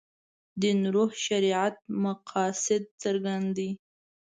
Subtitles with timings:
[0.61, 3.69] دین روح شریعت مقاصد څرګند دي.